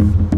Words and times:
Thank 0.00 0.29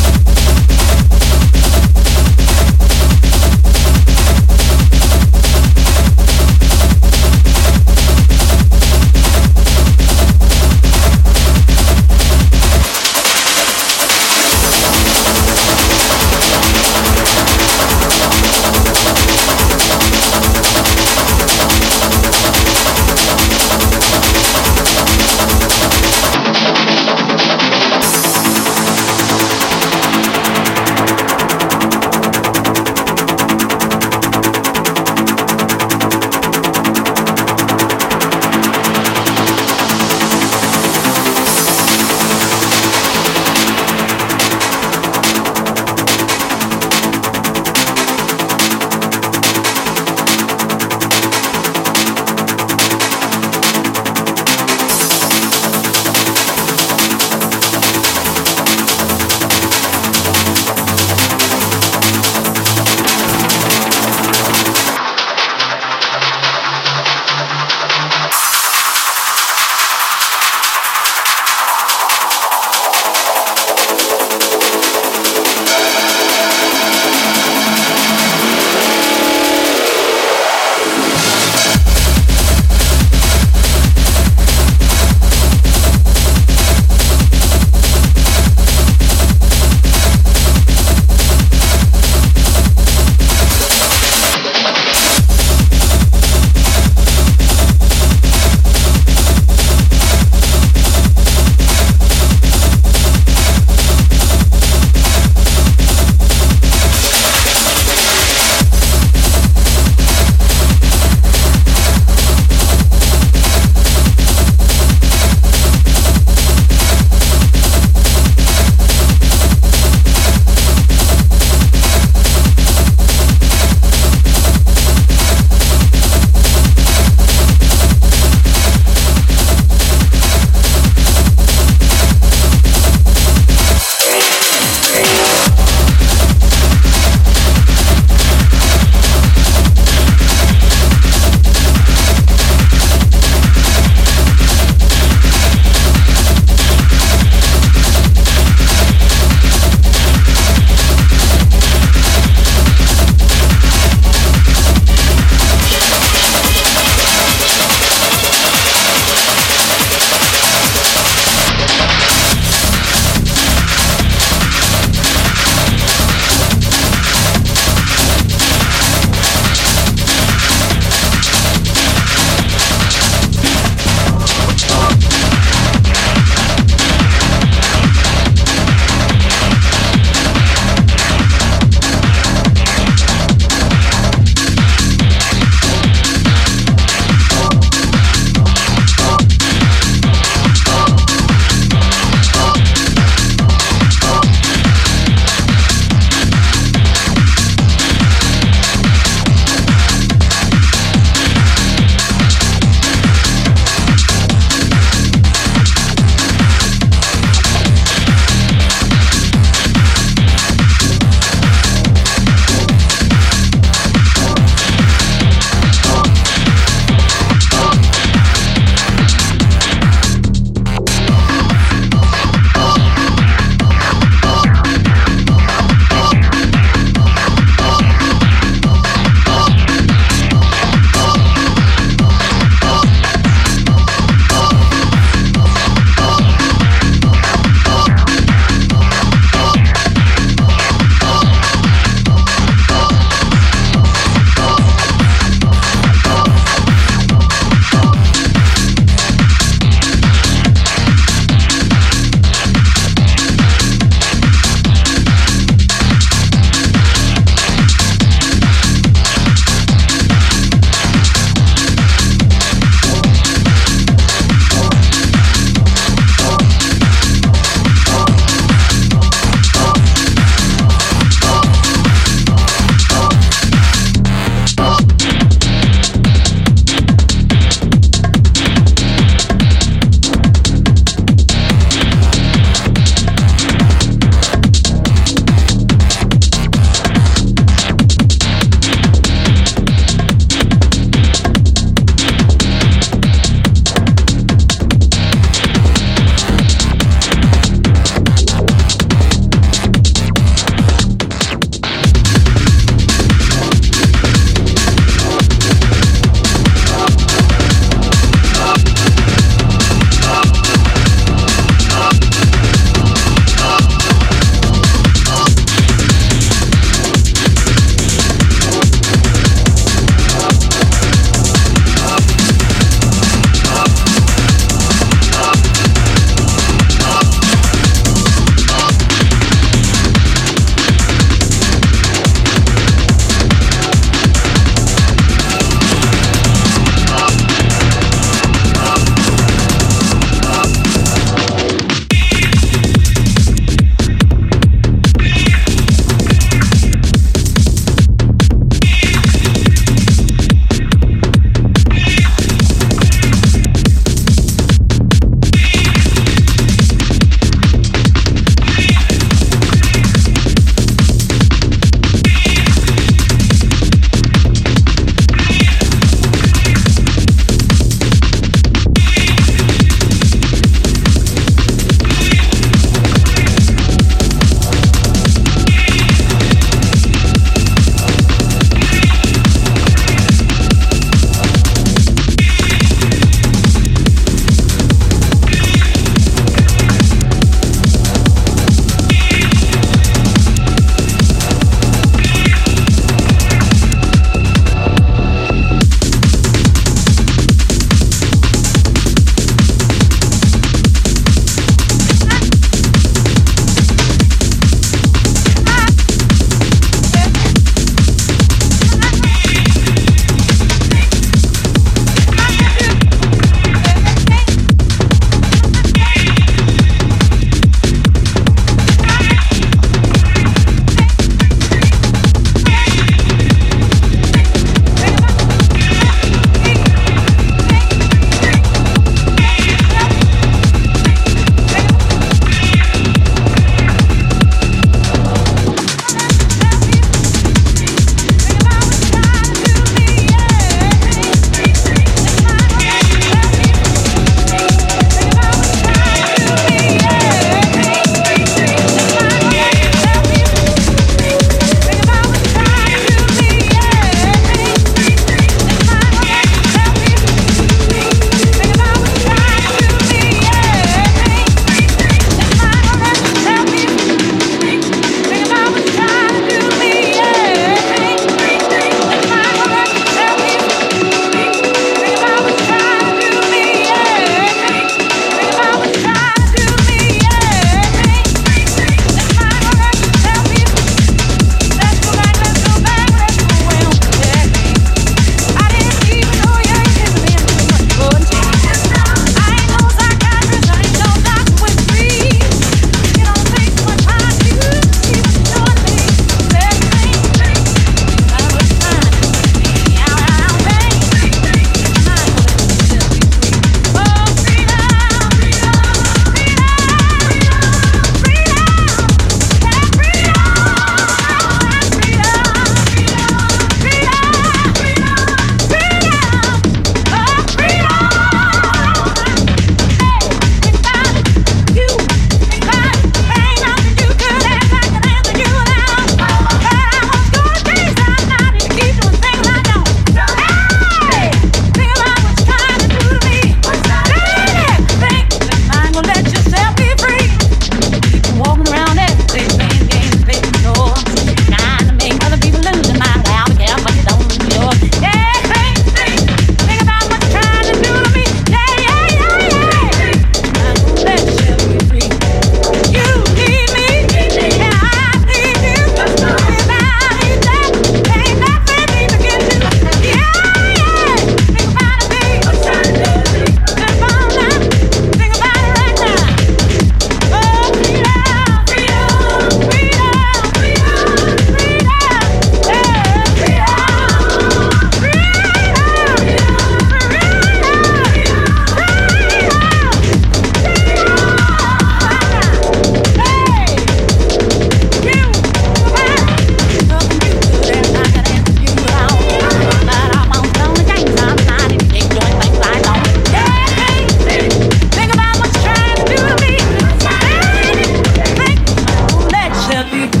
happy. 599.63 600.00